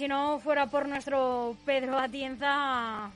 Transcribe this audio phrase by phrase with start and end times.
[0.00, 3.10] si no fuera por nuestro Pedro Atienza,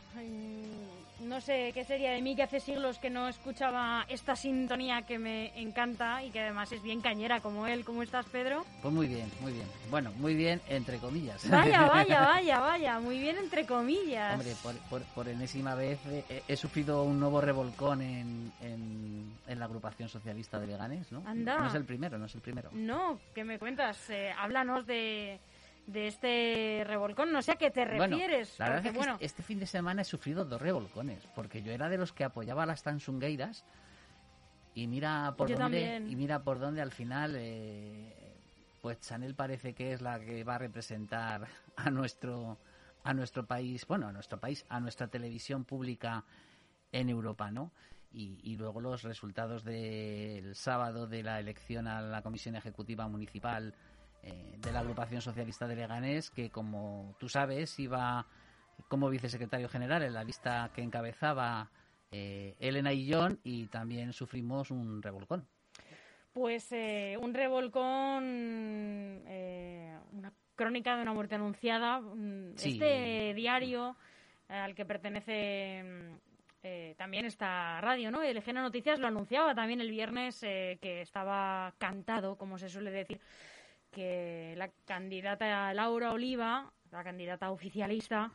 [1.22, 5.18] no sé qué sería de mí que hace siglos que no escuchaba esta sintonía que
[5.18, 7.86] me encanta y que además es bien cañera como él.
[7.86, 8.66] ¿Cómo estás, Pedro?
[8.82, 9.66] Pues muy bien, muy bien.
[9.90, 11.48] Bueno, muy bien, entre comillas.
[11.48, 14.34] Vaya, vaya, vaya, vaya, muy bien, entre comillas.
[14.34, 14.54] Hombre,
[14.90, 15.98] por, por, enésima vez
[16.46, 21.22] he, sufrido un nuevo revolcón en, en, la agrupación socialista de Leganés, ¿no?
[21.24, 21.60] Anda.
[21.60, 22.68] No es el primero, no es el primero.
[22.74, 24.10] No, ¿qué me cuentas?
[24.10, 25.40] Eh, háblanos de
[25.86, 27.32] de este revolcón.
[27.32, 28.58] No sé a qué te refieres.
[28.58, 31.88] la verdad es que este fin de semana he sufrido dos revolcones, porque yo era
[31.88, 33.64] de los que apoyaba a las Tansungueiras
[34.74, 38.12] y mira por dónde y mira por dónde al final eh,
[38.80, 41.46] pues Chanel parece que es la que va a representar
[41.76, 42.58] a nuestro
[43.04, 46.24] a nuestro país, bueno, a nuestro país, a nuestra televisión pública
[46.90, 47.70] en Europa, ¿no?
[48.12, 53.74] Y, y, luego los resultados del sábado de la elección a la Comisión Ejecutiva Municipal
[54.24, 58.26] eh, de la agrupación socialista de Leganés, que como tú sabes iba
[58.88, 61.70] como vicesecretario general en la lista que encabezaba
[62.10, 65.46] eh, Elena y John y también sufrimos un revolcón.
[66.32, 68.24] Pues eh, un revolcón,
[70.12, 72.00] una crónica de una muerte anunciada.
[72.56, 73.96] Este diario
[74.48, 75.84] al que pertenece
[76.96, 78.22] también esta radio, ¿no?
[78.22, 83.20] El Egena Noticias lo anunciaba también el viernes que estaba cantado, como se suele decir,
[83.94, 88.30] que la candidata Laura Oliva, la candidata oficialista,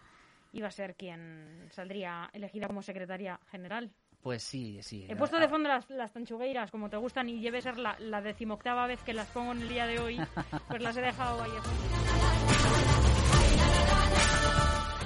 [0.54, 3.92] iba a ser quien saldría elegida como secretaria general.
[4.22, 5.06] Pues sí, sí.
[5.08, 8.22] He puesto de fondo las, las tanchugueiras, como te gustan, y debe ser la, la
[8.22, 10.20] decimoctava vez que las pongo en el día de hoy,
[10.68, 11.52] pues las he dejado ahí.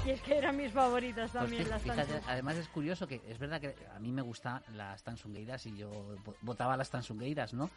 [0.05, 3.39] Y es que eran mis favoritas pues también las fíjate, Además es curioso que es
[3.39, 5.89] verdad que a mí me gustan las tansungueiras y yo
[6.41, 7.69] votaba las tansungueiras, ¿no?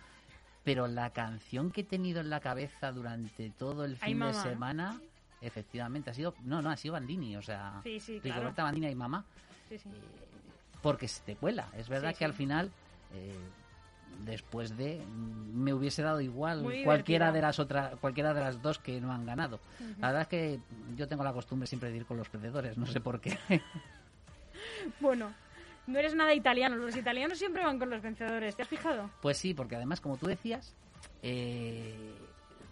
[0.66, 5.00] Pero la canción que he tenido en la cabeza durante todo el fin de semana,
[5.40, 9.24] efectivamente, ha sido, no, no, ha sido Bandini, o sea, sí, sí, Bandini y Mamá,
[9.68, 9.88] sí, sí.
[9.88, 9.92] Eh,
[10.82, 11.68] porque se te cuela.
[11.78, 12.72] Es verdad que al final,
[13.14, 13.38] eh,
[14.24, 19.00] después de, me hubiese dado igual cualquiera de las otras, cualquiera de las dos que
[19.00, 19.60] no han ganado.
[20.00, 20.60] La verdad es que
[20.96, 23.38] yo tengo la costumbre siempre de ir con los perdedores, no sé por qué.
[24.98, 25.32] bueno,
[25.86, 26.76] no eres nada italiano.
[26.76, 28.56] Los italianos siempre van con los vencedores.
[28.56, 29.10] ¿Te has fijado?
[29.22, 30.74] Pues sí, porque además, como tú decías,
[31.22, 32.14] eh,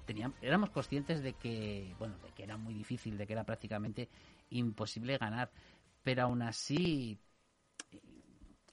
[0.05, 4.09] teníamos, éramos conscientes de que, bueno, de que era muy difícil, de que era prácticamente
[4.51, 5.51] imposible ganar.
[6.03, 7.19] Pero aún así,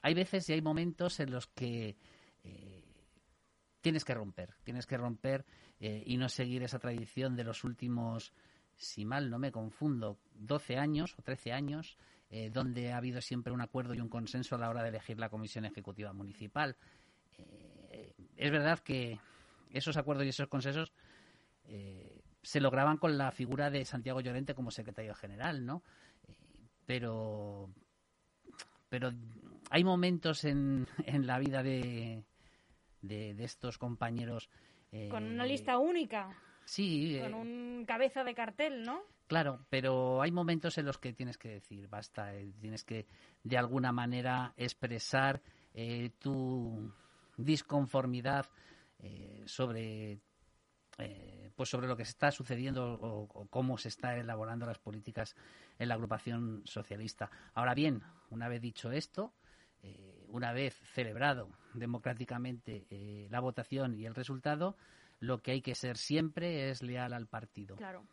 [0.02, 1.96] hay veces y hay momentos en los que
[2.44, 2.84] eh,
[3.82, 5.46] tienes que romper, tienes que romper
[5.80, 8.34] eh, y no seguir esa tradición de los últimos,
[8.76, 11.98] si mal no me confundo, 12 años o 13 años
[12.34, 15.20] eh, donde ha habido siempre un acuerdo y un consenso a la hora de elegir
[15.20, 16.78] la Comisión Ejecutiva Municipal.
[17.38, 19.20] Eh, es verdad que
[19.70, 20.94] esos acuerdos y esos consensos
[21.66, 25.84] eh, se lograban con la figura de Santiago Llorente como secretario general, ¿no?
[26.86, 27.70] pero,
[28.88, 29.12] pero
[29.70, 32.24] hay momentos en, en la vida de,
[33.02, 34.50] de, de estos compañeros.
[35.10, 36.34] con una lista única.
[36.72, 37.20] Sí.
[37.22, 39.02] Con un cabeza de cartel, ¿no?
[39.28, 43.08] Claro, pero hay momentos en los que tienes que decir basta, eh, tienes que
[43.44, 45.42] de alguna manera expresar
[45.74, 46.90] eh, tu
[47.36, 48.46] disconformidad
[49.00, 50.20] eh, sobre
[51.56, 55.36] pues sobre lo que está sucediendo o, cómo se está elaborando las políticas
[55.80, 57.32] en la agrupación socialista.
[57.56, 59.34] Ahora bien, una vez dicho esto,
[60.28, 62.86] una vez celebrado democráticamente
[63.32, 64.78] la votación y el resultado,
[65.22, 67.76] lo que hay que ser siempre es leal al partido.
[67.78, 68.04] Claro.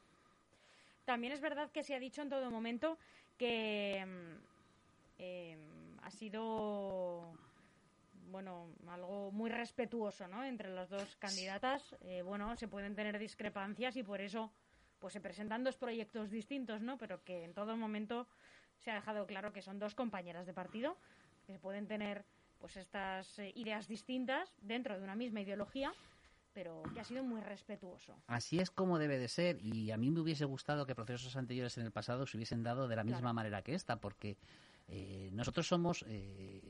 [1.04, 2.98] También es verdad que se ha dicho en todo momento
[3.38, 7.32] que mm, em, ha sido
[8.30, 10.44] bueno algo muy respetuoso ¿no?
[10.44, 14.52] entre las dos candidatas eh, bueno se pueden tener discrepancias y por eso
[14.98, 18.26] pues se presentan dos proyectos distintos no pero que en todo momento
[18.80, 20.98] se ha dejado claro que son dos compañeras de partido
[21.46, 22.26] que se pueden tener
[22.58, 25.94] pues estas eh, ideas distintas dentro de una misma ideología
[26.52, 28.16] pero que ha sido muy respetuoso.
[28.26, 31.78] Así es como debe de ser y a mí me hubiese gustado que procesos anteriores
[31.78, 34.36] en el pasado se hubiesen dado de la misma manera que esta, porque
[34.88, 36.62] eh, nosotros somos, eh,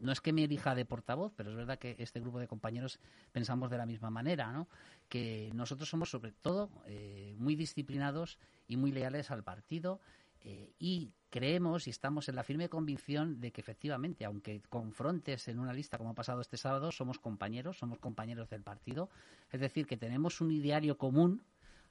[0.00, 3.00] no es que me elija de portavoz, pero es verdad que este grupo de compañeros
[3.32, 4.68] pensamos de la misma manera, ¿no?
[5.08, 10.00] Que nosotros somos sobre todo eh, muy disciplinados y muy leales al partido
[10.42, 15.72] y creemos y estamos en la firme convicción de que efectivamente, aunque confrontes en una
[15.72, 19.10] lista como ha pasado este sábado, somos compañeros, somos compañeros del partido.
[19.50, 21.42] Es decir, que tenemos un ideario común,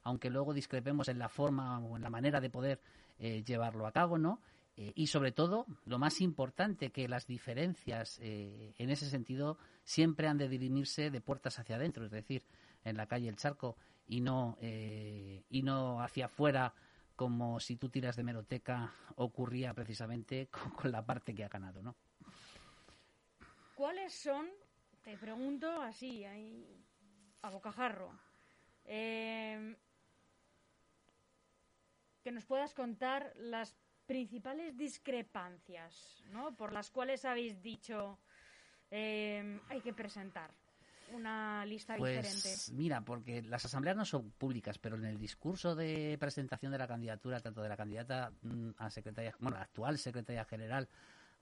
[0.02, 2.80] aunque luego discrepemos en la forma o en la manera de poder
[3.18, 4.40] eh, llevarlo a cabo, ¿no?
[4.80, 10.28] Eh, y sobre todo, lo más importante, que las diferencias eh, en ese sentido siempre
[10.28, 12.44] han de dirimirse de puertas hacia adentro, es decir,
[12.84, 16.74] en la calle El Charco y no, eh, y no hacia afuera
[17.18, 21.96] como si tú tiras de meroteca ocurría precisamente con, la parte que ha ganado, ¿no?
[23.74, 24.46] ¿Cuáles son,
[25.02, 26.24] te pregunto así,
[27.42, 28.12] a bocajarro,
[28.84, 29.76] eh,
[32.22, 33.74] que nos puedas contar las
[34.06, 36.54] principales discrepancias ¿no?
[36.54, 38.18] por las cuales habéis dicho
[38.90, 40.52] eh, hay que presentar
[41.12, 42.72] una lista pues, diferente?
[42.80, 46.86] Mira, porque las asambleas no son públicas, pero en el discurso de presentación de la
[46.86, 50.88] candidatura, tanto de la candidata mm, a secretaria, bueno, la actual secretaria general,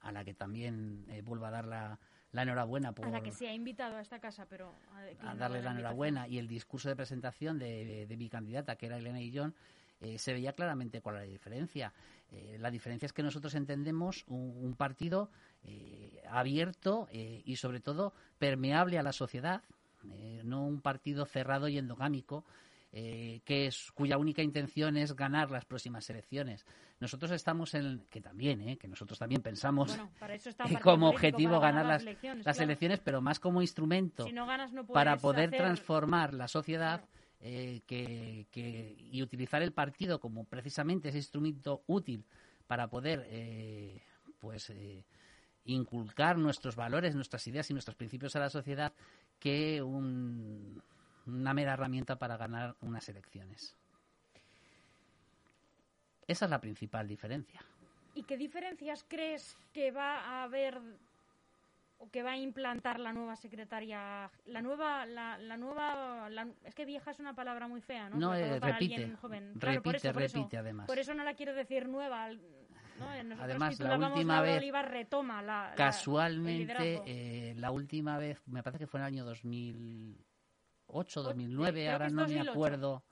[0.01, 1.99] a la que también eh, vuelvo a dar la,
[2.33, 3.07] enhorabuena por...
[3.07, 4.75] A la que se ha invitado a esta casa, pero...
[5.21, 6.29] A, darle la, enhorabuena.
[6.29, 9.55] Y el discurso de presentación de, mi candidata, que era Elena Illón,
[10.01, 11.93] eh, se veía claramente cuál era la diferencia.
[12.31, 15.31] Eh, la diferencia es que nosotros entendemos un, partido
[15.67, 19.63] eh, abierto y sobre todo permeable a la sociedad,
[20.45, 22.45] no un partido cerrado y endogámico.
[22.93, 26.65] que es cuya única intención es ganar las próximas elecciones.
[26.99, 29.99] Nosotros estamos en que también, que nosotros también pensamos
[30.83, 34.27] como objetivo ganar, las, elecciones, pero más como instrumento
[34.93, 37.05] para poder transformar la sociedad.
[37.39, 42.25] Eh, que, y utilizar el partido como precisamente ese instrumento útil
[42.67, 44.03] para poder eh,
[44.41, 45.05] pues eh,
[45.67, 48.93] inculcar nuestros valores, nuestras ideas y nuestros principios a la sociedad
[49.39, 53.77] que una mera herramienta para ganar unas elecciones.
[56.27, 57.61] Esa es la principal diferencia.
[58.15, 60.81] ¿Y qué diferencias crees que va a haber
[61.99, 66.29] o que va a implantar la nueva secretaria, la nueva, la, la nueva,
[66.65, 68.17] es que vieja es una palabra muy fea, ¿no?
[68.17, 69.17] No, eh, repite,
[69.55, 70.87] repite, por eso, repite además.
[70.87, 72.31] Por eso no la quiero decir nueva.
[72.99, 73.07] ¿No?
[73.41, 79.01] además, la última vez, retoma la, casualmente, eh, la última vez, me parece que fue
[79.01, 83.05] en el año 2008, 2009, ahora no me acuerdo.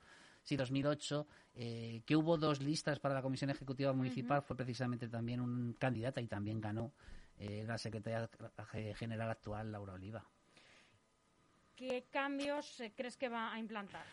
[0.43, 5.41] Sí, 2008, eh, que hubo dos listas para la Comisión Ejecutiva Municipal, fue precisamente también
[5.41, 6.93] un candidata y también ganó
[7.39, 8.29] eh, la secretaria
[8.95, 10.23] general actual, Laura Oliva.
[11.77, 14.05] ¿Qué cambios eh, crees que va a implantar?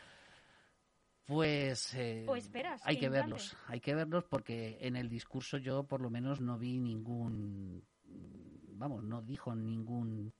[1.25, 5.83] Pues eh, ¿O esperas hay que, verlos, hay que verlos porque en el discurso yo
[5.83, 7.83] por lo menos no vi ningún,
[8.73, 10.33] vamos, no dijo ningún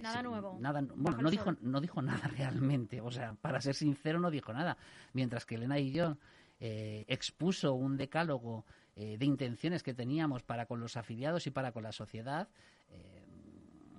[0.00, 0.58] nada nuevo.
[0.60, 3.00] Nada, bueno, no dijo, no dijo nada realmente.
[3.00, 4.76] O sea, para ser sincero, no dijo nada.
[5.12, 6.18] Mientras que Elena y yo
[6.60, 8.64] expuso un decálogo
[8.98, 12.48] eh, de intenciones que teníamos para con los afiliados y para con la sociedad.
[12.88, 13.22] Eh,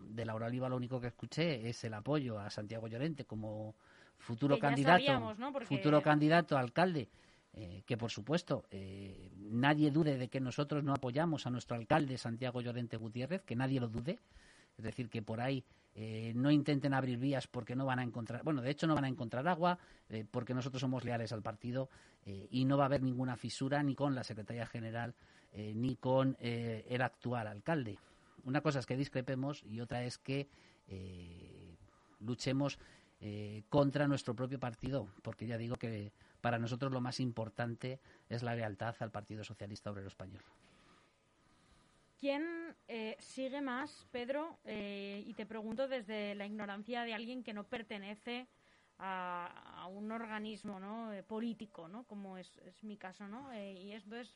[0.09, 3.75] de Laura Oliva lo único que escuché es el apoyo a Santiago Llorente como
[4.17, 5.35] futuro candidato,
[5.65, 7.09] futuro candidato a alcalde.
[7.53, 8.65] Eh, que por supuesto
[9.49, 13.79] nadie dude de que nosotros no apoyamos a nuestro alcalde Santiago Llorente Gutiérrez, que nadie
[13.79, 14.19] lo dude,
[14.77, 15.63] es decir, que por ahí
[15.99, 19.05] eh, no intenten abrir vías porque no van a encontrar, bueno, de hecho no van
[19.05, 21.89] a encontrar agua, eh, porque nosotros somos leales al partido
[22.23, 25.15] eh, y no va a haber ninguna fisura ni con la Secretaría General
[25.53, 27.97] ni con el actual alcalde.
[28.43, 30.47] Una cosa es que discrepemos y otra es que
[32.19, 32.77] luchemos
[33.69, 38.55] contra nuestro propio partido, porque ya digo que para nosotros lo más importante es la
[38.55, 40.43] lealtad al Partido Socialista Obrero Español.
[42.19, 44.57] ¿Quién eh, sigue más, Pedro?
[44.65, 48.47] Eh, y te pregunto desde la ignorancia de alguien que no pertenece
[48.97, 51.11] a, un organismo.
[51.11, 52.05] Eh, político, ¿no?
[52.05, 53.27] como es, mi caso.
[53.27, 53.53] ¿no?
[53.55, 54.35] y esto es,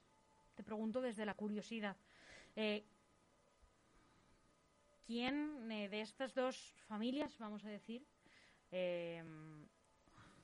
[0.55, 1.97] te pregunto desde la curiosidad.
[5.07, 8.05] ¿Quién de estas dos familias, vamos a decir,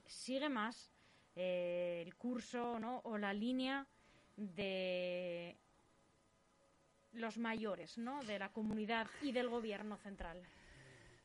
[0.06, 0.92] sigue más
[1.36, 3.02] el curso ¿no?
[3.04, 3.88] o la línea
[4.36, 5.56] de
[7.14, 8.24] los mayores ¿no?
[8.24, 10.42] de la comunidad y del gobierno central?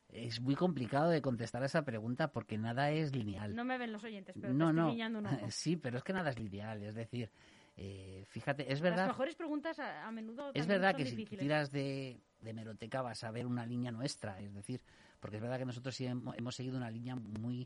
[0.09, 3.55] Es muy complicado de contestar a esa pregunta porque nada es lineal.
[3.55, 5.21] No me ven los oyentes, pero no, te estoy no.
[5.49, 6.83] Sí, pero es que nada es lineal.
[6.83, 7.31] Es decir,
[7.75, 9.07] eh, fíjate, es verdad.
[9.07, 10.51] Las mejores preguntas a, menudo.
[10.53, 14.39] Es verdad que si tiras de, de, meroteca vas a ver una línea nuestra.
[14.39, 14.81] Es decir,
[15.23, 17.65] porque es verdad que nosotros sí hemos, hemos seguido una línea muy,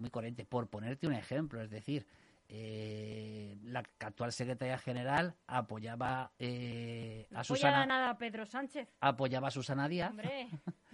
[0.00, 0.44] muy coherente.
[0.44, 2.04] Por ponerte un ejemplo, es decir,
[2.48, 8.88] eh, la actual secretaria general apoyaba eh, a Susana nada Pedro Sánchez.
[8.98, 10.12] apoyaba a Susana Díaz.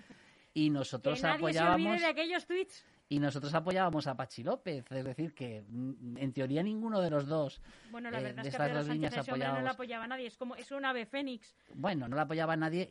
[0.55, 5.63] Y nosotros apoyábamos de aquellos tweets y nosotros apoyábamos a Pachi López, es decir, que
[5.69, 9.29] mm, en teoría ninguno de los dos bueno, la eh, verdad es que Pedro Sánchez
[9.29, 11.55] no la apoyaba nadie, es como es un ave fénix.
[11.75, 12.89] Bueno, no la apoyaba nadie,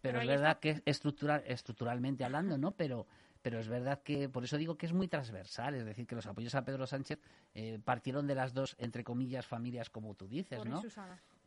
[0.00, 2.70] pero, es verdad que estructural, estructuralmente hablando, ¿no?
[2.70, 3.06] Pero
[3.42, 6.26] pero es verdad que por eso digo que es muy transversal, es decir, que los
[6.26, 7.20] apoyos a Pedro Sánchez
[7.54, 10.82] eh, partieron de las dos, entre comillas, familias, como tú dices, ¿no?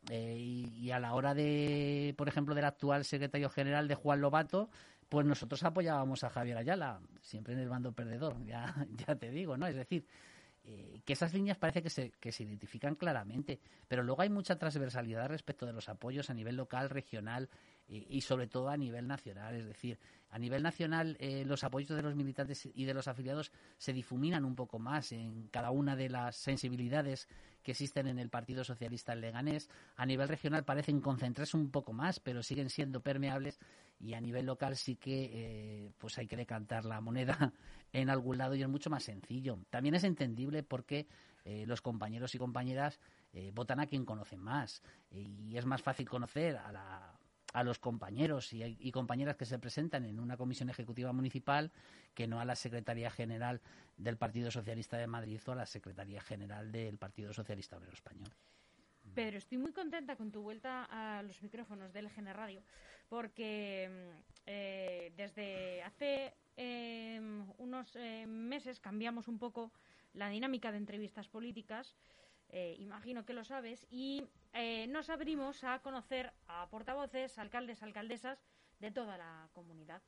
[0.08, 4.70] Eh, y, a la hora de, por ejemplo, del actual secretario general de Juan Lobato,
[5.10, 8.74] pues nosotros apoyábamos a Javier Ayala, siempre en el bando perdedor, ya,
[9.06, 9.66] ya te digo, ¿no?
[9.66, 10.06] Es decir,
[10.62, 14.56] eh, que esas líneas parece que se, que se identifican claramente, pero luego hay mucha
[14.56, 17.50] transversalidad respecto de los apoyos a nivel local, regional
[17.88, 19.56] y sobre todo a nivel nacional.
[19.56, 19.98] Es decir,
[20.30, 24.44] a nivel nacional eh, los apoyos de los militantes y de los afiliados se difuminan
[24.44, 27.28] un poco más en cada una de las sensibilidades
[27.62, 29.68] que existen en el Partido Socialista Leganés.
[29.96, 33.58] A nivel regional parecen concentrarse un poco más, pero siguen siendo permeables
[33.98, 37.52] y a nivel local sí que eh, pues hay que decantar la moneda
[37.92, 39.58] en algún lado y es mucho más sencillo.
[39.70, 41.06] También es entendible porque
[41.44, 43.00] eh, los compañeros y compañeras
[43.54, 47.19] votan a quien conocen más y es más fácil conocer a la
[47.52, 51.70] a los compañeros y, compañeras que se presentan en una comisión ejecutiva municipal
[52.14, 53.60] que no a la Secretaría General
[53.96, 58.30] del Partido Socialista de Madrid o a la Secretaría General del Partido Socialista Obrero Español.
[59.14, 62.62] Pedro, estoy muy contenta con tu vuelta a los micrófonos del GN Radio
[63.08, 64.12] porque
[64.46, 69.72] eh, desde hace em, unos eh, meses cambiamos un poco
[70.14, 71.96] la dinámica de entrevistas políticas
[72.50, 78.44] eh, imagino que lo sabes, y eh, nos abrimos a conocer a portavoces, alcaldes, alcaldesas
[78.80, 80.02] de toda la comunidad.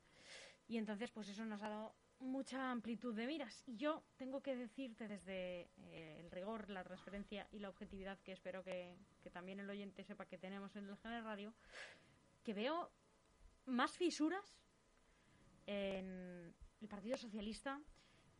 [0.66, 3.62] Y entonces, pues eso nos ha dado mucha amplitud de miras.
[3.66, 8.32] Y yo tengo que decirte desde eh, el rigor, la transparencia y la objetividad, que
[8.32, 8.96] espero que,
[9.32, 11.54] también el oyente sepa que tenemos en el General Radio,
[12.42, 12.90] que veo
[13.66, 14.58] más fisuras
[15.66, 17.80] en el Partido Socialista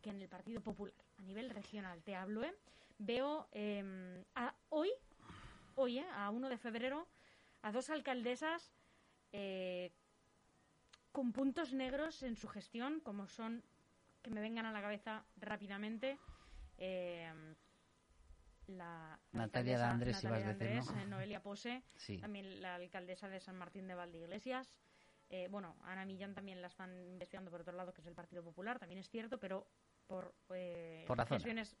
[0.01, 2.03] que en el Partido Popular, a nivel regional.
[2.03, 2.53] Te hablo, ¿eh?
[2.97, 4.89] Veo em, a, hoy,
[5.75, 7.07] hoy eh, a 1 de febrero,
[7.61, 8.73] a dos alcaldesas
[9.31, 9.91] eh,
[11.11, 13.63] con puntos negros en su gestión, como son,
[14.21, 16.17] que me vengan a la cabeza rápidamente,
[16.77, 17.55] em,
[18.67, 21.01] la, Natalia de Andrés, Natalia Andrés ¿no?
[21.01, 21.83] Eh, Noelia Pose,
[22.21, 24.79] también la alcaldesa de San Martín de Valdeiglesias.
[25.29, 28.43] Eh, bueno, Ana Millán también la están investigando por otro lado, que es el Partido
[28.43, 29.67] Popular, también es cierto, pero
[30.07, 31.75] por, eh, gestiones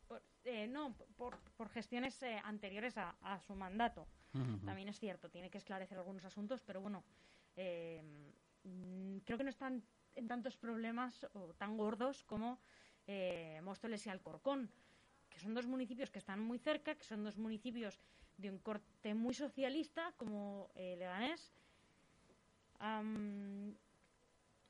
[0.45, 4.07] eh, no por, por gestiones eh, anteriores a, a, su mandato.
[4.65, 7.03] También es cierto tiene que esclarecer algunos asuntos pero bueno
[7.55, 9.83] mm, creo que no están
[10.15, 12.59] en tantos problemas o tan gordos como
[13.61, 14.71] Móstoles y Alcorcón
[15.29, 17.99] que son dos municipios que están muy cerca que son dos municipios
[18.37, 21.53] de un corte muy socialista como Leganés.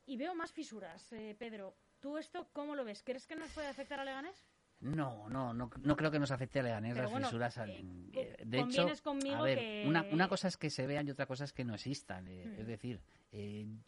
[0.06, 1.08] Y veo más fisuras
[1.38, 3.02] Pedro ¿Tú esto cómo lo ves?
[3.02, 4.36] ¿Crees que nos puede afectar a Leganés?
[4.80, 7.56] No, no, no, no creo que nos afecte a Leganés las fisuras.
[7.56, 7.82] Eh,
[8.12, 11.54] eh, de hecho, a ver, una, cosa es que se vean y otra cosa es
[11.54, 12.28] que no existan.
[12.28, 12.60] Eh, hmm.
[12.60, 13.00] Es decir,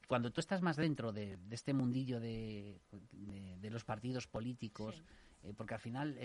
[0.08, 2.80] cuando tú estás más dentro de, este mundillo de,
[3.60, 5.02] los partidos políticos,
[5.54, 6.16] porque al final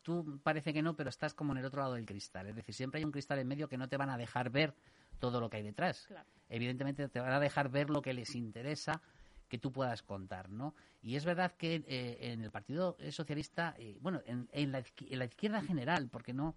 [0.00, 2.46] tú parece que no, pero estás como en el otro lado del cristal.
[2.46, 4.74] Es decir, siempre hay un cristal en medio que no te van a dejar ver
[5.18, 6.08] todo lo que hay detrás.
[6.48, 9.02] Evidentemente te van a dejar ver lo que les interesa
[9.50, 10.74] que tú puedas contar, ¿no?
[11.02, 14.78] Y es verdad que eh, en el Partido Socialista, eh, bueno, en, la,
[15.26, 16.54] izquierda general, porque no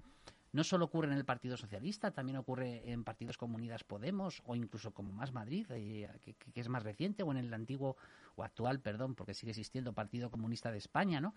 [0.53, 4.55] no solo ocurre en el Partido Socialista, también ocurre en partidos como Unidas Podemos o
[4.55, 7.97] incluso como Más Madrid, eh, que, es más reciente, o en el antiguo
[8.35, 11.33] o actual, perdón, porque sigue existiendo Partido Comunista de España, ¿no?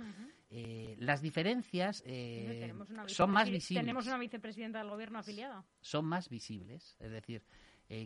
[0.99, 2.05] las diferencias
[3.07, 3.83] son más visibles.
[3.83, 5.65] Tenemos una vicepresidenta del gobierno afiliada.
[5.81, 7.43] Son más visibles, es decir,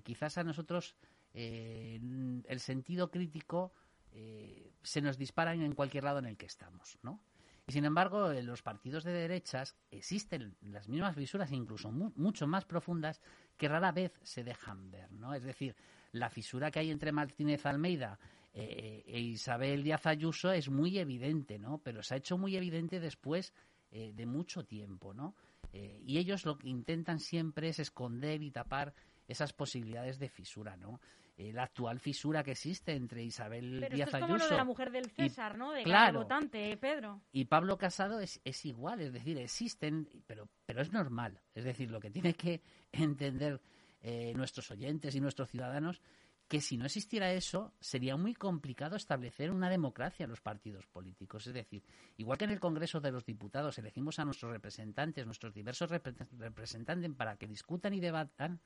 [0.02, 0.96] quizás a nosotros
[1.32, 2.00] eh,
[2.48, 3.72] el sentido crítico
[4.12, 7.22] eh, se nos dispara en cualquier lado en el que estamos, ¿no?
[7.70, 12.64] Y sin embargo, en los partidos de derechas existen las mismas fisuras, incluso mucho más
[12.64, 13.20] profundas,
[13.56, 15.34] que rara vez se dejan ver, ¿no?
[15.34, 15.76] Es decir,
[16.10, 18.18] la fisura que hay entre Martínez Almeida
[18.52, 21.78] eh, e Isabel Díaz Ayuso es muy evidente, ¿no?
[21.78, 23.54] Pero se ha hecho muy evidente después
[23.92, 25.36] de mucho tiempo, ¿no?
[25.72, 28.94] y ellos lo que intentan siempre es esconder y tapar
[29.28, 31.00] esas posibilidades de fisura, ¿no?
[31.40, 34.50] Eh, la actual fisura que existe entre Isabel Pero Díaz esto es como Ayuso lo
[34.50, 35.72] de la mujer del César, ¿no?
[35.72, 37.22] De claro, votante, Pedro.
[37.32, 41.40] Y Pablo Casado es, es igual, es decir, existen, pero, pero es normal.
[41.54, 42.60] Es decir, lo que tiene que
[42.92, 43.58] entender
[44.02, 46.02] eh, nuestros oyentes y nuestros ciudadanos
[46.46, 51.46] que si no existiera eso, sería muy complicado establecer una democracia en los partidos políticos.
[51.46, 51.82] Es decir,
[52.18, 57.10] igual que en el Congreso de los Diputados elegimos a nuestros representantes, nuestros diversos representantes
[57.16, 58.60] para que discutan y debatan,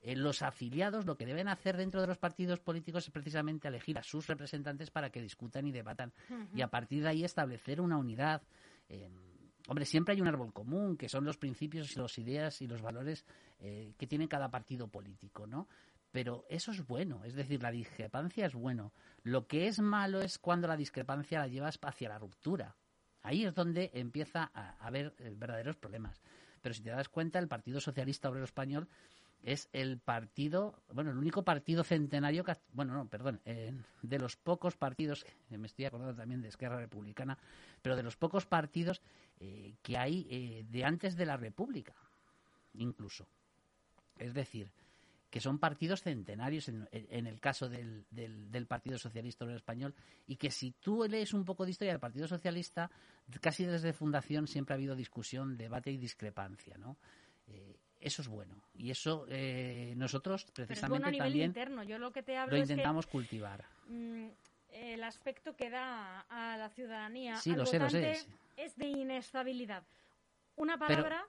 [0.00, 3.98] eh, los afiliados lo que deben hacer dentro de los partidos políticos es precisamente elegir
[3.98, 6.12] a sus representantes para que discutan y debatan
[6.54, 8.42] y a partir de ahí establecer una unidad.
[8.88, 9.10] Eh,
[9.66, 12.80] hombre, siempre hay un árbol común, que son los principios, y las ideas y los
[12.80, 13.24] valores
[13.58, 15.68] eh, que tiene cada partido político, ¿no?
[16.12, 18.92] Pero eso es bueno, es decir, la discrepancia es bueno.
[19.24, 22.76] Lo que es malo es cuando la discrepancia la llevas hacia la ruptura.
[23.22, 26.22] Ahí es donde empieza a haber verdaderos problemas.
[26.62, 28.88] Pero si te das cuenta, el Partido Socialista Obrero Español
[29.42, 34.36] es el partido, bueno, el único partido centenario que, bueno, no, perdón, eh, de los
[34.36, 37.38] pocos partidos, me estoy acordando también de Esquerra Republicana,
[37.80, 39.00] pero de los pocos partidos
[39.40, 41.94] eh, que hay eh, de antes de la República,
[42.74, 43.28] incluso.
[44.16, 44.72] Es decir,
[45.30, 49.94] que son partidos centenarios en, el caso del, del, Partido Socialista Español
[50.26, 52.90] y que si tú lees un poco de historia del Partido Socialista,
[53.40, 56.96] casi desde fundación siempre ha habido discusión, debate y discrepancia, ¿no?
[58.00, 58.62] Eso es bueno.
[58.74, 61.52] Y eso eh, nosotros precisamente también
[62.00, 63.64] lo, que te intentamos cultivar.
[63.88, 64.28] Mm,
[64.70, 68.18] el aspecto que da a la ciudadanía sí, lo sé, lo sé,
[68.56, 69.82] es de inestabilidad.
[70.56, 71.24] Una palabra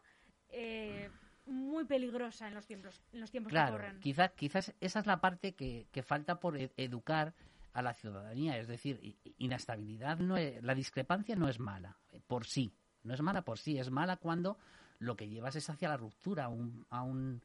[0.50, 1.10] eh,
[1.46, 4.00] muy peligrosa en los tiempos, en los tiempos que corren.
[4.00, 7.34] Quizás, quizás esa es la parte que, que falta por e-, educar
[7.74, 8.58] a la ciudadanía.
[8.58, 11.98] Es decir, inestabilidad, no la discrepancia no es mala
[12.28, 12.72] por sí.
[13.04, 14.58] No es mala por sí, es mala cuando
[15.00, 17.42] lo que llevas es hacia la ruptura a un, a un,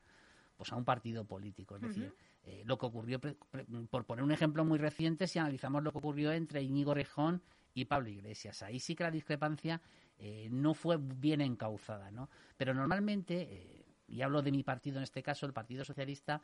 [0.57, 1.77] pues a un partido político.
[1.77, 2.13] Es decir,
[2.45, 6.33] eh, lo que ocurrió, por poner un ejemplo muy reciente, si analizamos lo que ocurrió
[6.33, 7.43] entre Íñigo Rejón
[7.73, 8.63] y Pablo Iglesias.
[8.63, 9.81] Ahí sí que la discrepancia
[10.19, 12.29] eh, no fue bien encauzada, ¿no?
[12.57, 16.43] Pero normalmente, eh, y hablo de mi partido en este caso, el Partido Socialista,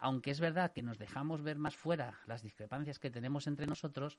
[0.00, 4.18] aunque es verdad que nos dejamos ver más fuera las discrepancias que tenemos entre nosotros,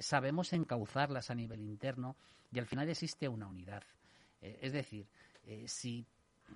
[0.00, 2.16] sabemos encauzarlas a nivel interno
[2.50, 3.84] y al final existe una unidad.
[4.40, 5.06] es decir,
[5.46, 6.06] eh, si,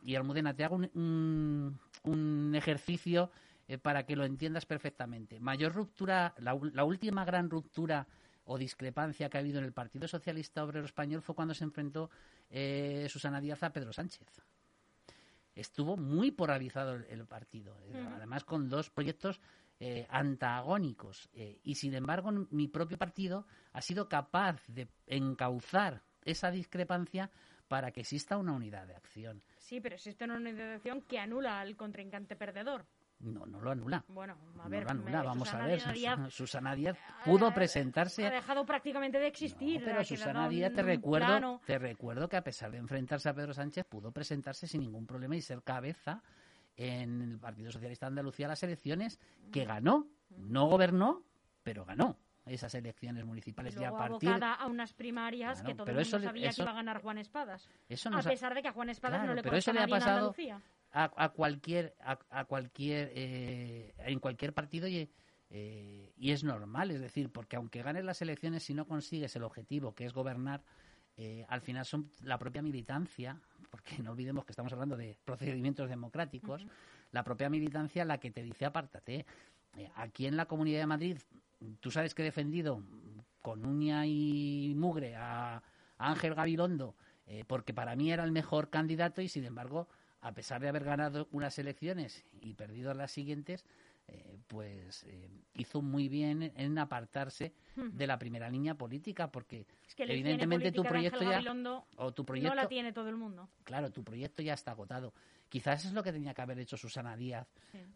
[0.02, 3.30] y Almudena, te hago un, un, ejercicio
[3.67, 5.41] eh, para que lo entiendas perfectamente.
[5.41, 8.06] Mayor ruptura, la, última gran ruptura
[8.45, 12.10] o discrepancia que ha habido en el Partido Socialista Obrero Español fue cuando se enfrentó
[12.50, 14.26] eh, Susana Díaz a Pedro Sánchez.
[15.54, 17.76] Estuvo muy polarizado el, partido,
[18.15, 19.41] además con dos proyectos
[20.08, 21.28] antagónicos.
[21.34, 27.30] y sin embargo, mi propio partido ha sido capaz de encauzar esa discrepancia
[27.69, 29.43] para que exista una unidad de acción.
[29.59, 32.87] Sí, pero existe una unidad de acción que anula al contrincante perdedor.
[33.21, 34.04] No, no lo anula.
[34.09, 35.23] Bueno, a ver, no lo anula.
[35.23, 35.81] vamos a ver.
[36.31, 38.25] Susana Díaz pudo presentarse.
[38.25, 39.83] Ha dejado prácticamente de existir.
[39.85, 43.85] pero Susana Díaz, te recuerdo, te recuerdo que a pesar de enfrentarse a Pedro Sánchez,
[43.87, 46.23] pudo presentarse sin ningún problema y ser cabeza
[46.76, 49.19] en el Partido Socialista de Andalucía las elecciones,
[49.52, 50.07] que ganó.
[50.31, 51.25] No gobernó,
[51.65, 52.17] pero ganó
[52.49, 56.63] esas elecciones municipales y, a partir a unas primarias que todo el mundo sabía que
[56.63, 57.69] iba a ganar Juan Espadas.
[58.13, 60.34] a pesar de que a Juan Espadas no le pero eso le ha pasado
[60.93, 65.11] a, cualquier a, cualquier eh, en cualquier partido y,
[65.50, 69.43] eh, y es normal es decir porque aunque ganes las elecciones si no consigues el
[69.43, 70.63] objetivo que es gobernar
[71.17, 73.39] eh, al final son la propia militancia
[73.71, 76.67] porque no olvidemos que estamos hablando de procedimientos democráticos
[77.13, 79.26] la propia militancia la que te dice apártate.
[79.95, 81.19] Aquí en la Comunidad de Madrid
[81.80, 82.82] tú sabes que he defendido
[83.42, 85.62] con uña y mugre a,
[86.00, 86.94] Ángel Gabilondo
[87.26, 89.88] eh, porque para mí era el mejor candidato y sin embargo,
[90.21, 93.66] a pesar de haber ganado unas elecciones y perdido las siguientes,
[94.06, 99.66] eh, pues eh, hizo muy bien en apartarse de la primera línea política porque
[99.99, 101.42] evidentemente tu proyecto ya
[101.97, 103.49] o tu proyecto no la tiene todo el mundo.
[103.64, 105.12] Claro tu proyecto ya está agotado.
[105.49, 107.49] Quizás es lo que tenía que haber hecho Susana Díaz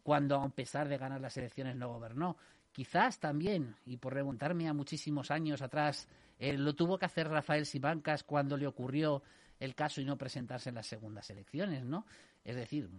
[0.03, 2.37] cuando a pesar de ganar las elecciones no gobernó
[2.73, 6.09] Quizás también, y por remontarme a muchísimos años atrás,
[6.39, 9.23] eh, lo tuvo que hacer Rafael Simancas cuando le ocurrió
[9.61, 12.07] el caso y no presentarse en las segundas elecciones, ¿no?
[12.43, 12.91] Es decir,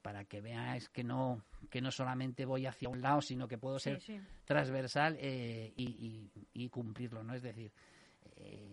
[0.00, 3.78] para que veáis que no que no solamente voy hacia un lado, sino que puedo
[3.78, 4.00] ser
[4.44, 7.34] transversal eh, y, cumplirlo, ¿no?
[7.34, 7.72] Es decir,
[8.36, 8.66] eh,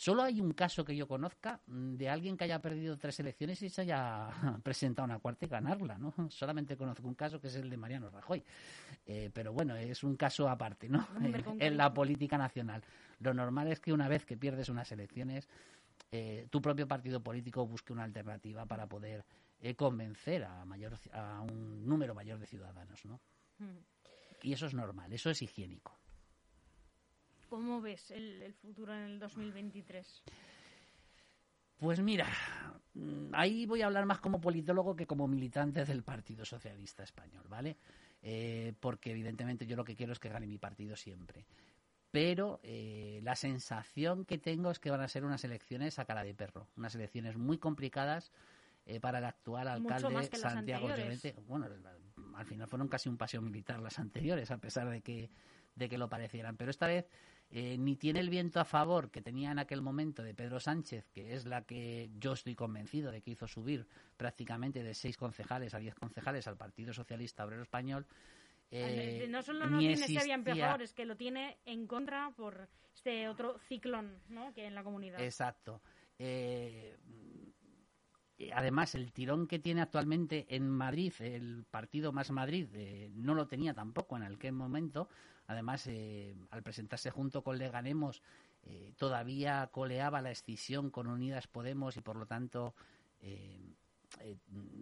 [0.00, 3.60] Solo hay un caso que yo conozca mm, de alguien que haya perdido tres elecciones
[3.60, 4.30] y se haya
[4.62, 6.14] presentado una cuarta y ganarla, ¿no?
[6.30, 8.42] Solamente conozco un caso que es el de Mariano Rajoy.
[9.04, 11.06] Eh, pero bueno, es un caso aparte, ¿no?
[11.60, 12.82] En, la política nacional.
[13.18, 15.46] Lo normal es que una vez que pierdes unas elecciones,
[16.10, 19.22] eh, tu propio partido político busque una alternativa para poder
[19.60, 23.20] eh, convencer a, mayor, a un número mayor de ciudadanos, ¿no?
[24.42, 25.99] Y eso es normal, eso es higiénico.
[27.50, 30.22] ¿Cómo ves el, futuro en el 2023?
[31.78, 32.28] Pues mira,
[32.94, 37.44] mm, ahí voy a hablar más como politólogo que como militante del Partido Socialista Español,
[37.48, 37.76] ¿vale?
[38.22, 41.44] Eh, porque evidentemente yo lo que quiero es que gane mi partido siempre.
[42.12, 46.22] Pero eh, la sensación que tengo es que van a ser unas elecciones a cara
[46.22, 48.30] de perro, unas elecciones muy complicadas
[48.86, 51.34] eh, para el actual alcalde Santiago Llorente.
[51.48, 51.66] Bueno,
[52.40, 55.30] al final fueron casi un paseo militar las anteriores, a pesar de que,
[55.74, 56.56] de que lo parecieran.
[56.56, 57.06] Pero esta vez
[57.50, 61.06] eh, ni tiene el viento a favor que tenía en aquel momento de Pedro Sánchez,
[61.12, 65.74] que es la que yo estoy convencido de que hizo subir prácticamente de seis concejales
[65.74, 68.06] a diez concejales al Partido Socialista Obrero Español.
[68.70, 72.30] Eh, no solo no tiene ese viento a favor, es que lo tiene en contra
[72.36, 74.54] por este otro ciclón ¿no?
[74.54, 75.20] que en la comunidad.
[75.20, 75.82] Exacto.
[76.18, 76.96] Eh,
[78.54, 83.46] además, el tirón que tiene actualmente en Madrid, el partido más Madrid, eh, no lo
[83.46, 85.08] tenía tampoco en aquel momento.
[85.46, 88.22] Además, eh, al presentarse junto con Leganemos,
[88.96, 92.74] todavía coleaba la escisión con Unidas Podemos y, por lo tanto,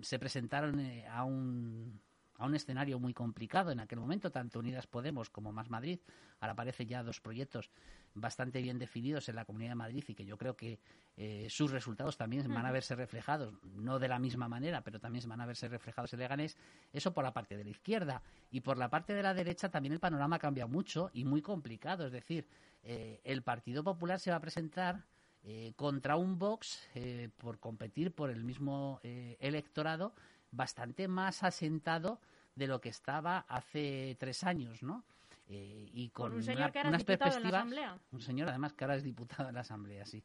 [0.02, 2.00] se presentaron a un
[2.38, 5.98] a un escenario muy complicado en aquel momento, tanto Unidas Podemos como Más Madrid.
[6.40, 7.70] Ahora aparecen ya dos proyectos
[8.20, 10.78] bastante bien definidos en la Comunidad de Madrid y que yo creo que
[11.16, 15.28] eh, sus resultados también van a verse reflejados, no de la misma manera, pero también
[15.28, 16.56] van a verse reflejados en Leganés.
[16.92, 18.22] Eso por la parte de la izquierda.
[18.50, 22.06] Y por la parte de la derecha también el panorama cambia mucho y muy complicado.
[22.06, 22.46] Es decir,
[22.82, 25.04] eh, el Partido Popular se va a presentar
[25.42, 26.88] eh, contra un Vox
[27.36, 30.14] por competir por el mismo electorado
[30.50, 32.20] bastante más asentado
[32.54, 35.04] de lo que estaba hace tres años, ¿no?
[35.50, 37.66] Eh, y con, un señor que unas perspectivas,
[38.12, 40.22] un señor además que ahora es diputado en la Asamblea, sí,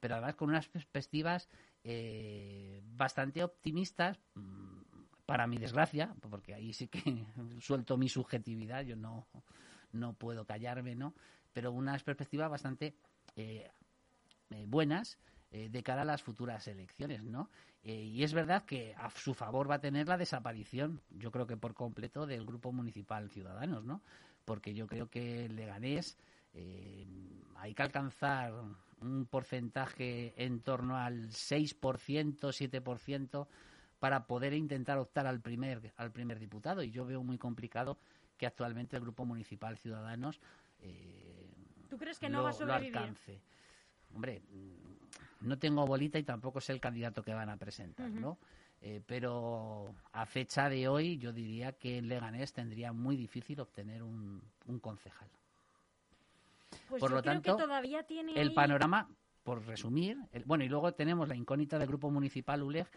[0.00, 1.48] pero además con unas perspectivas
[1.84, 4.80] eh, bastante optimistas, mm,
[5.26, 7.00] para mi desgracia, porque ahí sí que
[7.60, 9.26] suelto mi subjetividad, yo no,
[9.92, 11.14] no puedo callarme, ¿no?
[11.52, 12.96] Pero unas perspectivas bastante
[13.36, 13.70] eh,
[14.66, 15.18] buenas
[15.50, 17.50] de cara a las futuras elecciones, ¿no?
[17.84, 21.46] Eh, y es verdad que a su favor va a tener la desaparición, yo creo
[21.48, 24.02] que por completo, del Grupo Municipal Ciudadanos, ¿no?
[24.44, 26.16] Porque yo creo que el Leganés
[26.54, 27.06] eh,
[27.56, 28.52] hay que alcanzar
[29.00, 33.46] un porcentaje en torno al 6%, 7%
[33.98, 36.82] para poder intentar optar al primer, al primer diputado.
[36.82, 37.98] Y yo veo muy complicado
[38.36, 40.40] que actualmente el Grupo Municipal Ciudadanos
[40.82, 41.48] eh,
[41.88, 42.96] ¿Tú crees que no va a sobrevivir?
[42.96, 43.38] alcance.
[44.14, 44.42] Hombre,
[45.40, 48.38] no tengo bolita y tampoco sé el candidato que van a presentar, ¿no?
[48.84, 54.02] Eh, pero a fecha de hoy yo diría que en Leganés tendría muy difícil obtener
[54.02, 54.42] un,
[54.80, 55.28] concejal.
[56.88, 59.08] Pues por lo tanto, todavía tiene el panorama,
[59.44, 62.88] por resumir, bueno, y luego tenemos la incógnita del grupo municipal ULEG,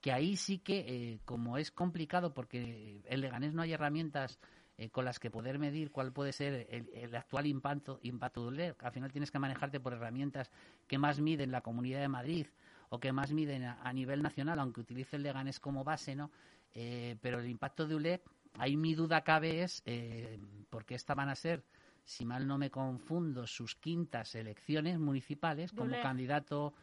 [0.00, 4.38] que ahí sí que, eh, como es complicado porque en Leganés no hay herramientas
[4.76, 8.92] eh, con las que poder medir cuál puede ser el, actual impacto, impacto del Al
[8.92, 10.50] final tienes que manejarte por herramientas
[10.86, 12.46] que más miden la Comunidad de Madrid
[12.90, 16.30] o que más miden a, nivel nacional, aunque utilice el Leganés como base, ¿no?
[16.74, 18.26] Eh, pero el impacto de ULEP,
[18.58, 21.64] ahí mi duda cabe es eh, porque estas van a ser,
[22.04, 26.74] si mal no me confundo, sus quintas elecciones municipales como candidato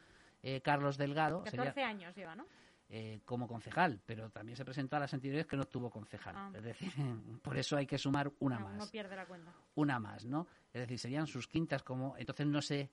[0.63, 1.43] Carlos Delgado.
[1.43, 2.48] 14 años lleva, ¿no?
[2.89, 6.34] Eh, como concejal, pero también se presentó a las entidades que no tuvo concejal.
[6.38, 6.52] Ah.
[6.56, 6.89] Es decir,
[7.43, 8.78] por eso hay que sumar una más.
[8.78, 9.54] No pierde la cuenta.
[9.76, 10.47] Una más, ¿no?
[10.71, 12.15] Es decir, serían sus quintas como...
[12.17, 12.89] Entonces no sé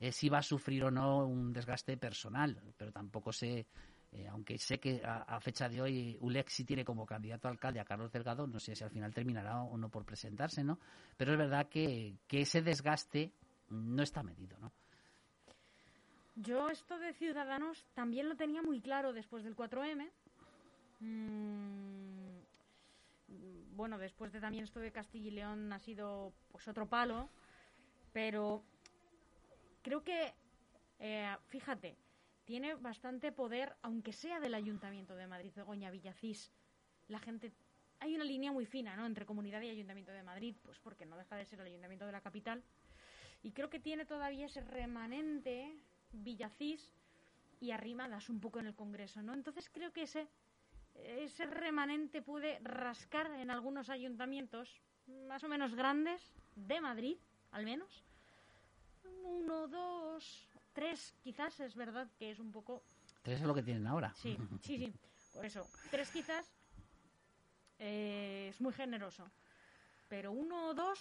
[0.00, 3.66] eh, si va a sufrir o no un desgaste personal, pero tampoco sé...
[4.10, 7.80] Eh, aunque sé que a, fecha de hoy ULEX sí tiene como candidato a alcalde
[7.80, 10.78] a Carlos Delgado, no sé si al final terminará o no por presentarse, ¿no?
[11.16, 13.32] Pero es verdad que, que ese desgaste
[13.68, 14.72] no está medido, ¿no?
[16.36, 20.10] Yo esto de Ciudadanos también lo tenía muy claro después del 4M.
[21.00, 22.40] Mm,
[23.74, 27.30] bueno, después de también esto de Castilla y León ha sido pues otro palo,
[28.12, 28.62] pero
[29.80, 30.34] creo que,
[30.98, 31.96] eh, fíjate,
[32.44, 36.52] tiene bastante poder, aunque sea del Ayuntamiento de Madrid, Goña Villacís.
[37.08, 37.50] La gente,
[37.98, 39.06] hay una línea muy fina, ¿no?
[39.06, 42.12] Entre comunidad y Ayuntamiento de Madrid, pues porque no deja de ser el Ayuntamiento de
[42.12, 42.62] la capital.
[43.42, 45.74] Y creo que tiene todavía ese remanente
[46.22, 46.90] Villacís
[47.60, 49.34] y arrimadas un poco en el Congreso, ¿no?
[49.34, 50.28] Entonces creo que ese,
[50.94, 54.80] ese remanente puede rascar en algunos ayuntamientos
[55.28, 56.20] más o menos grandes
[56.54, 57.16] de Madrid,
[57.52, 58.04] al menos.
[59.22, 62.82] Uno, dos, tres, quizás es verdad que es un poco...
[63.22, 64.12] Tres es lo que tienen ahora.
[64.14, 64.92] Sí, sí, sí.
[65.32, 66.46] Por eso, tres quizás
[67.78, 69.28] eh, es muy generoso.
[70.08, 70.98] Pero uno o dos...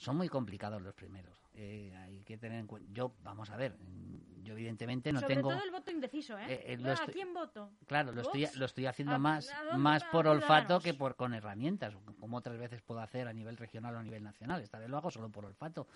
[0.00, 1.36] Son muy complicados los primeros.
[1.52, 2.90] Eh, hay que tener en cuenta.
[2.90, 3.76] Yo, vamos a ver,
[4.42, 5.50] yo evidentemente no tengo.
[5.50, 6.46] Sobre todo el voto indeciso, ¿eh?
[6.48, 7.70] eh, eh ¿A quién voto?
[7.86, 12.38] Claro, lo estoy, lo estoy haciendo más, más por olfato que por con herramientas, como
[12.38, 14.62] otras veces puedo hacer a nivel regional o a nivel nacional.
[14.62, 15.86] Esta vez lo hago solo por olfato.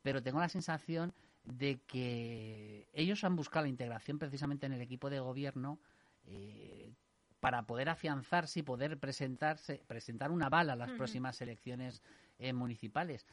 [0.00, 5.10] pero tengo la sensación de que ellos han buscado la integración precisamente en el equipo
[5.10, 5.80] de gobierno
[7.40, 12.00] para poder afianzarse y poder presentarse, presentar una bala a las próximas elecciones
[12.52, 13.26] municipales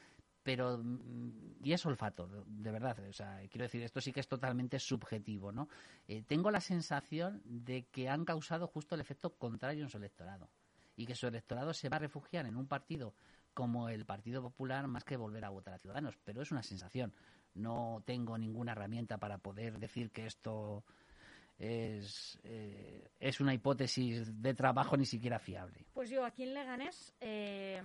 [0.43, 4.27] pero mm, y es olfato, de verdad, o sea, quiero decir, esto sí que es
[4.27, 5.69] totalmente subjetivo, ¿no?
[6.07, 10.49] Eh, tengo la sensación de que han causado justo el efecto contrario en su electorado
[10.95, 13.13] y que su electorado se va a refugiar en un partido
[13.53, 17.13] como el Partido Popular más que volver a votar a Ciudadanos, pero es una sensación.
[17.53, 20.85] No tengo ninguna herramienta para poder decir que esto
[21.59, 25.85] es, eh, es una hipótesis de trabajo ni siquiera fiable.
[25.93, 27.81] Pues yo aquí en Leganés eh,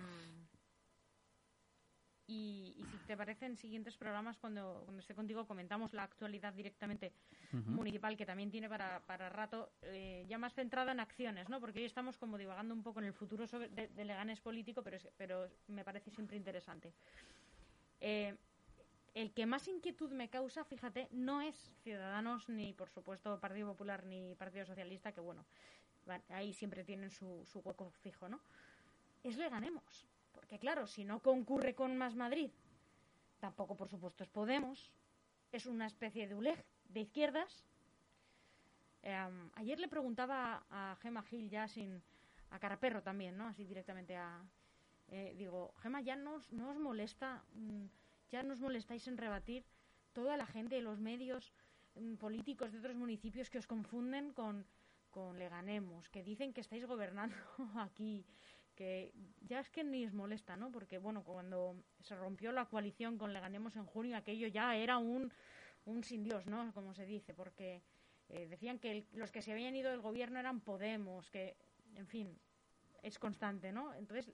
[2.29, 7.13] y, si te parece en siguientes programas, cuando, cuando esté contigo, comentamos la actualidad directamente
[7.53, 11.61] municipal, que también tiene para, para rato, eh, ya más centrada en acciones, ¿no?
[11.61, 14.99] Porque hoy estamos como divagando un poco en el futuro sobre, de, Leganes político, pero,
[15.17, 16.93] pero me parece siempre interesante.
[18.01, 18.35] Eh,
[19.15, 24.05] el que más inquietud me causa, fíjate, no es Ciudadanos, ni por supuesto Partido Popular,
[24.05, 25.45] ni Partido Socialista, que bueno,
[26.29, 28.41] ahí siempre tienen su, su hueco fijo, ¿no?
[29.23, 30.07] Es Leganemos
[30.47, 32.53] porque claro, si no concurre con Más Madrid,
[33.41, 34.93] tampoco por supuesto es Podemos,
[35.51, 37.65] es una especie de ULEG de izquierdas.
[39.03, 42.01] Em, ayer le preguntaba a Gema Gil ya sin
[42.51, 43.49] a Caraperro también, ¿no?
[43.49, 44.41] Así directamente a
[45.09, 47.87] eh, digo, Gema, ya no os molesta, mm,
[48.31, 49.65] ya nos molestáis en rebatir
[50.13, 51.53] toda la gente, los medios
[51.97, 54.65] mm, políticos de otros municipios que os confunden con,
[55.11, 57.35] con Leganemos, que dicen que estáis gobernando
[57.79, 58.25] aquí,
[58.77, 60.71] que ya es que ni os molesta, ¿no?
[60.71, 65.33] Porque, bueno, cuando se rompió la coalición con Leganemos en junio, aquello ya era un,
[65.87, 66.73] un sin Dios, ¿no?
[66.73, 67.83] Como se dice, porque
[68.29, 71.57] eh, decían que los que se habían ido del gobierno eran Podemos, que,
[71.95, 72.39] en fin,
[73.03, 73.95] es constante, ¿no?
[73.95, 74.33] Entonces,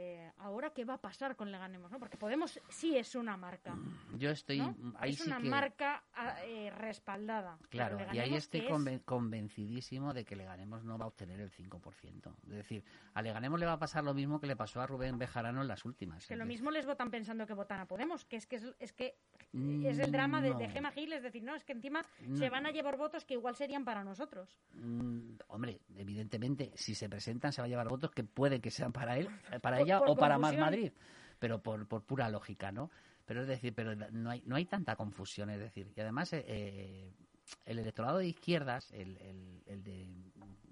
[0.00, 1.98] eh, ahora qué va a pasar con Leganemos, ¿no?
[1.98, 3.76] Porque Podemos sí es una marca.
[4.16, 4.60] Yo estoy
[4.98, 7.58] ahí es una marca ah, eh, respaldada.
[7.68, 8.68] Claro, y ahí estoy
[9.04, 12.34] convencidísimo de que Leganemos no va a obtener el 5%.
[12.44, 12.84] Es decir,
[13.14, 15.68] a Leganemos le va a pasar lo mismo que le pasó a Rubén Bejarano en
[15.68, 16.26] las últimas.
[16.26, 19.16] Que lo mismo les votan pensando que votan a Podemos, que es que es, que
[19.52, 22.66] es el drama de, de, Gema Gil, es decir, no, es que encima se van
[22.66, 24.56] a llevar votos que igual serían para nosotros.
[24.74, 28.92] Mm, hombre, evidentemente, si se presentan se va a llevar votos que puede que sean
[28.92, 29.28] para él,
[29.62, 30.92] para o para más Madrid,
[31.38, 32.90] pero por, por pura lógica, ¿no?
[33.24, 36.44] Pero es decir, pero no hay, no hay tanta confusión, es decir, y además eh,
[36.46, 37.12] eh,
[37.66, 39.18] el electorado de izquierdas, el,
[39.66, 40.08] el, de,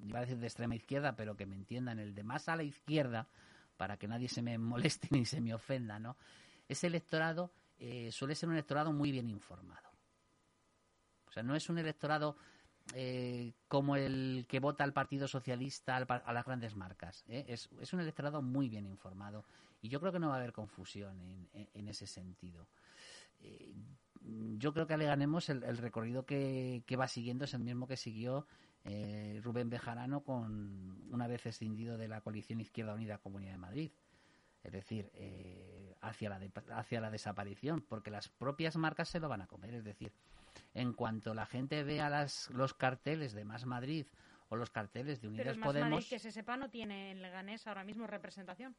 [0.03, 2.63] iba a decir de extrema izquierda, pero que me entiendan, el de más a la
[2.63, 3.29] izquierda,
[3.77, 6.17] para que nadie se me moleste ni se me ofenda, ¿no?
[6.69, 9.91] Ese electorado eh, suele ser un electorado muy bien informado.
[11.29, 12.37] O sea, no es un electorado
[12.95, 17.25] eh, como el que vota al Partido Socialista a las grandes marcas.
[17.29, 17.45] ¿eh?
[17.49, 19.45] Es, un electorado muy bien informado
[19.83, 22.69] y yo creo que no va a haber confusión en, ese sentido.
[23.41, 23.75] Eh,
[24.59, 28.47] yo creo que aleganemos el, el recorrido que, va siguiendo es el mismo que siguió
[29.43, 33.91] Rubén Bejarano con una vez escindido de la coalición Izquierda Unida Comunidad de Madrid.
[34.63, 35.11] Es decir,
[36.01, 36.39] hacia,
[36.71, 39.75] hacia la desaparición, porque las propias marcas se lo van a comer.
[39.75, 40.13] Es decir,
[40.75, 44.07] en cuanto la gente vea las, los carteles de Más Madrid
[44.49, 45.91] o los carteles de Unidas Pero Podemos...
[45.91, 48.77] Madrid, que se sepa, no tiene en Leganés ahora mismo representación.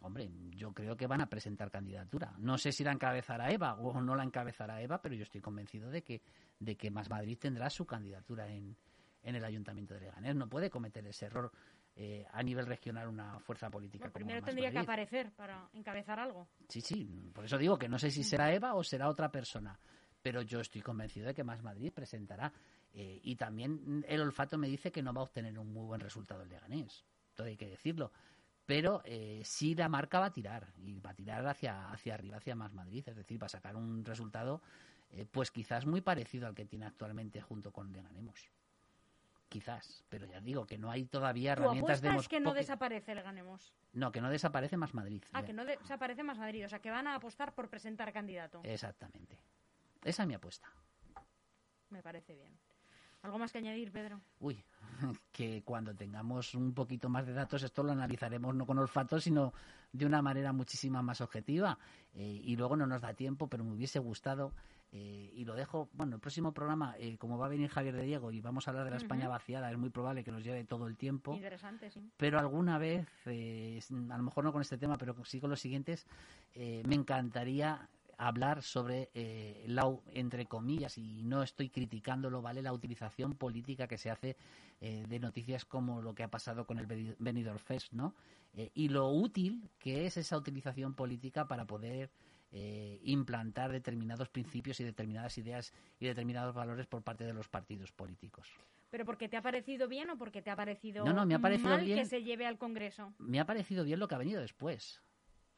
[0.00, 2.32] Hombre, yo creo que van a presentar candidatura.
[2.38, 5.90] No sé si la encabezará Eva o no la encabezará Eva, pero yo estoy convencido
[5.90, 6.22] de que,
[6.60, 8.76] de que Más Madrid tendrá su candidatura en,
[9.22, 10.36] en el Ayuntamiento de Leganés.
[10.36, 11.50] No puede cometer ese error
[11.96, 14.08] eh, a nivel regional una fuerza política.
[14.10, 16.46] primero tendría que aparecer para encabezar algo.
[16.68, 17.04] Sí, sí,
[17.34, 19.76] por eso digo que no sé si será Eva o será otra persona
[20.22, 22.52] pero yo estoy convencido de que Más Madrid presentará.
[22.94, 26.00] Eh, y también el olfato me dice que no va a obtener un muy buen
[26.00, 27.04] resultado el Leganés,
[27.34, 28.12] todo hay que decirlo.
[28.66, 32.38] Pero eh, sí la marca va a tirar, y va a tirar hacia, hacia arriba,
[32.38, 34.62] hacia Más Madrid, es decir, va a sacar un resultado
[35.10, 38.50] eh, pues quizás muy parecido al que tiene actualmente junto con Leganemos.
[39.48, 42.14] Quizás, pero ya digo que no hay todavía herramientas de...
[42.14, 43.72] es que no desaparece el Ganemos?
[43.94, 45.22] No, que no desaparece más Madrid.
[45.32, 48.60] Ah, que no desaparece más Madrid, o sea, que van a apostar por presentar candidato.
[48.64, 49.38] Exactamente.
[50.08, 50.72] Esa es mi apuesta.
[51.90, 52.58] Me parece bien.
[53.20, 54.22] ¿Algo más que añadir, Pedro?
[54.40, 54.64] Uy,
[55.32, 59.52] que cuando tengamos un poquito más de datos, esto lo analizaremos no con olfato, sino
[59.92, 61.78] de una manera muchísima más objetiva.
[62.14, 64.54] Eh, y luego no nos da tiempo, pero me hubiese gustado,
[64.92, 68.04] eh, y lo dejo, bueno, el próximo programa, eh, como va a venir Javier de
[68.04, 70.64] Diego y vamos a hablar de la España vaciada, es muy probable que nos lleve
[70.64, 71.34] todo el tiempo.
[71.34, 72.10] Interesante, sí.
[72.16, 76.06] Pero alguna vez, a lo mejor no con este tema, pero sí con los siguientes,
[76.54, 82.62] me encantaría hablar sobre eh, la, entre comillas, y no estoy criticándolo, ¿vale?
[82.62, 84.36] La utilización política que se hace
[84.80, 86.86] eh, de noticias como lo que ha pasado con el
[87.18, 88.14] Benidorm Fest, ¿no?
[88.54, 92.10] Eh, y lo útil que es esa utilización política para poder
[92.50, 97.92] eh, implantar determinados principios y determinadas ideas y determinados valores por parte de los partidos
[97.92, 98.48] políticos.
[98.90, 101.40] ¿Pero porque te ha parecido bien o porque te ha parecido, no, no, me ha
[101.40, 103.12] parecido mal bien, que se lleve al Congreso?
[103.18, 105.02] Me ha parecido bien lo que ha venido después.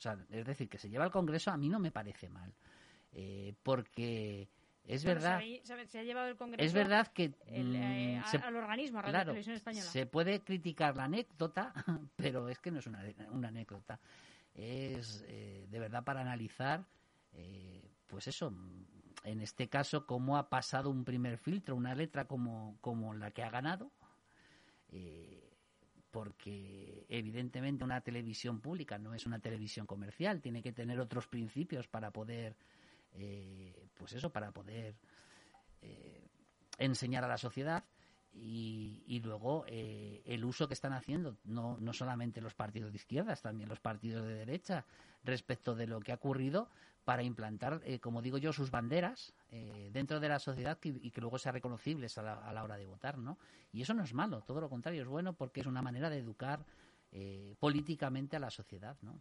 [0.00, 2.50] O sea, es decir, que se lleva al Congreso a mí no me parece mal.
[3.12, 4.48] Eh, porque
[4.82, 5.42] es verdad.
[5.62, 6.64] Se, ha llevado el Congreso.
[6.64, 7.28] Es verdad que.
[7.28, 9.84] Mm, eh, al organismo, a Radio Televisión Española.
[9.84, 11.74] Se puede criticar la anécdota,
[12.16, 13.00] pero es que no es una,
[13.46, 14.00] anécdota.
[14.54, 16.82] Es eh, de verdad para analizar,
[18.06, 18.54] pues eso,
[19.22, 23.42] en este caso, cómo ha pasado un primer filtro, una letra como, como la que
[23.42, 23.92] ha ganado
[26.10, 31.86] porque evidentemente una televisión pública no es una televisión comercial, tiene que tener otros principios
[31.86, 32.56] para poder,
[33.12, 34.94] eh, pues eso, para poder
[35.82, 36.28] eh,
[36.78, 37.84] enseñar a la sociedad
[38.32, 43.42] y, luego eh, el uso que están haciendo, no, no solamente los partidos de izquierdas,
[43.42, 44.86] también los partidos de derecha,
[45.24, 46.68] respecto de lo que ha ocurrido
[47.04, 51.20] para implantar, eh, como digo yo, sus banderas eh, dentro de la sociedad y que
[51.20, 53.38] luego sean reconocibles a la, a la, hora de votar, ¿no?
[53.72, 56.18] Y eso no es malo, todo lo contrario, es bueno porque es una manera de
[56.18, 56.64] educar
[57.58, 59.20] políticamente a la sociedad, ¿no?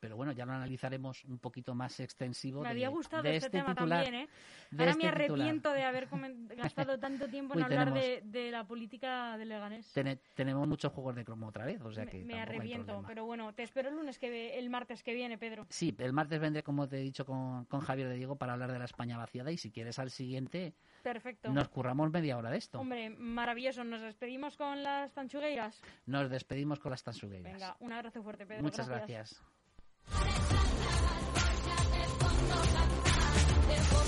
[0.00, 2.62] Pero bueno, ya lo analizaremos un poquito más extensivo.
[2.62, 4.28] Me había gustado este, tema también, ¿eh?
[4.72, 6.08] Ahora me este arrepiento de haber
[6.56, 9.92] gastado tanto tiempo en hablar de, la política de Leganés.
[10.34, 12.24] tenemos muchos juegos de cromo otra vez, o sea que.
[12.24, 15.66] Me, arrepiento, pero bueno, te espero el lunes que el martes que viene, Pedro.
[15.68, 18.72] Sí, el martes vendré, como te he dicho, con, con Javier de Diego para hablar
[18.72, 20.74] de la España vaciada y si quieres al siguiente.
[21.02, 21.50] Perfecto.
[21.52, 22.80] Nos curramos media hora de esto.
[22.80, 23.84] Hombre, maravilloso.
[23.84, 25.80] ¿Nos despedimos con las tanchugueiras?
[26.06, 27.52] Nos despedimos con las tanchugueiras.
[27.52, 28.62] Venga, un abrazo fuerte, Pedro.
[28.62, 29.30] Muchas gracias.
[29.30, 29.49] gracias.
[32.50, 33.99] Solo